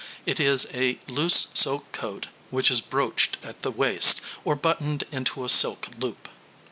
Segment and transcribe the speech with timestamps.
[0.25, 5.45] It is a loose silk coat, which is brooched at the waist, or buttoned into
[5.45, 6.27] a silk loop.